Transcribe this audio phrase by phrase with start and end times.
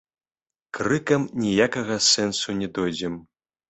[0.77, 3.25] Крыкам ніякага сэнсу не дойдзем.